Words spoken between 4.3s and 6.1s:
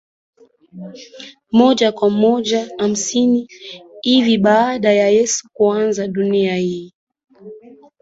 baada ya Yesu kuaga